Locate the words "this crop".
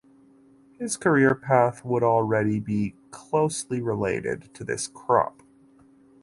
4.63-5.43